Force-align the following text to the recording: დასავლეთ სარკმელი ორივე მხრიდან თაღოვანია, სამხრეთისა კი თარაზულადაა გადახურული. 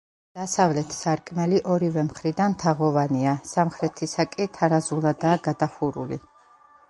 დასავლეთ 0.37 0.93
სარკმელი 0.99 1.59
ორივე 1.73 2.03
მხრიდან 2.07 2.55
თაღოვანია, 2.63 3.35
სამხრეთისა 3.51 4.27
კი 4.33 4.49
თარაზულადაა 4.57 5.43
გადახურული. 5.49 6.19